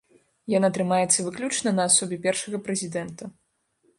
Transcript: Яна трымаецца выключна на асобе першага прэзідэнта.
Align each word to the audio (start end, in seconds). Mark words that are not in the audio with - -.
Яна 0.53 0.69
трымаецца 0.77 1.25
выключна 1.27 1.69
на 1.79 1.83
асобе 1.91 2.17
першага 2.25 2.57
прэзідэнта. 2.69 3.23